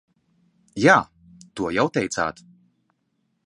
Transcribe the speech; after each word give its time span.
Jā, 0.83 0.95
to 1.61 1.69
jau 1.77 1.87
teicāt. 1.99 2.45